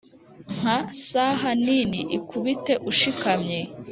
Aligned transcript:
nka 0.55 0.77
saha 1.07 1.49
nini, 1.65 1.99
ikubite 2.17 2.73
ushikamye 2.91 3.59